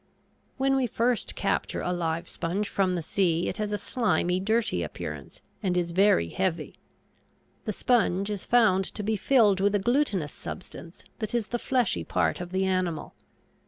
[0.57, 4.81] When we first capture a live sponge from the sea it has a slimy, dirty
[4.81, 6.73] appearance, and is very heavy.
[7.65, 12.03] The sponge is found to be filled with a glutinous substance that is the fleshy
[12.03, 13.13] part of the animal.